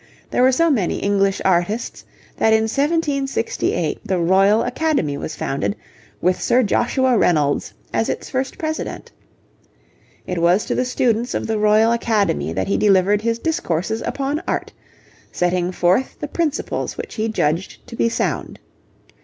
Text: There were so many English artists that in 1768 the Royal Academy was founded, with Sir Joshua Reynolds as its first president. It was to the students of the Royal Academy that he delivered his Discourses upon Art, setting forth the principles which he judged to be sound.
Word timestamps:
There 0.31 0.41
were 0.41 0.51
so 0.51 0.71
many 0.71 0.97
English 0.97 1.43
artists 1.45 2.03
that 2.37 2.53
in 2.53 2.63
1768 2.63 3.99
the 4.03 4.17
Royal 4.17 4.63
Academy 4.63 5.15
was 5.15 5.35
founded, 5.35 5.75
with 6.19 6.41
Sir 6.41 6.63
Joshua 6.63 7.15
Reynolds 7.19 7.71
as 7.93 8.09
its 8.09 8.27
first 8.27 8.57
president. 8.57 9.11
It 10.25 10.39
was 10.41 10.65
to 10.65 10.73
the 10.73 10.85
students 10.85 11.35
of 11.35 11.45
the 11.45 11.59
Royal 11.59 11.91
Academy 11.91 12.51
that 12.51 12.67
he 12.67 12.77
delivered 12.77 13.21
his 13.21 13.37
Discourses 13.37 14.01
upon 14.01 14.41
Art, 14.47 14.73
setting 15.31 15.71
forth 15.71 16.17
the 16.19 16.27
principles 16.27 16.97
which 16.97 17.13
he 17.13 17.29
judged 17.29 17.85
to 17.85 17.95
be 17.95 18.09
sound. 18.09 18.57